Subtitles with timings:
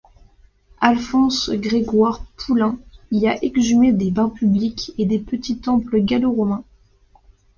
[0.79, 2.79] Alphonse-Georges Poulain
[3.11, 6.63] y a exhumé des bains publics et des petits temples gallo-romains.